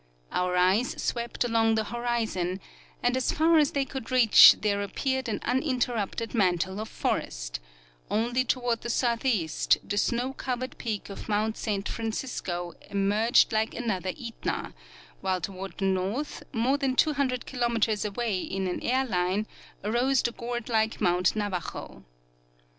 [0.31, 2.59] Our eyes SAvept along the horizon,
[3.03, 7.59] and as far as they could reach there appeared an uninterrupted mantle of forest;
[8.09, 14.09] only toward the southeast the snoAV covered peak of mount San Francisco emerged like another
[14.19, 14.73] Etna,
[15.23, 19.45] AAdiile toAvard the north, more than 200 kilometers aAvay in an air line,
[19.83, 22.03] arose the gourd like mount Navajo.